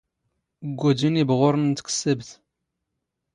ⴳⴳⵓⴷⵉⵏ 0.71 1.13
ⵉⴱⵖⵓⵔⵏ 1.21 1.63
ⵏ 1.69 1.75
ⵜⴽⵙⵙⴰⴱⵜ. 1.85 2.29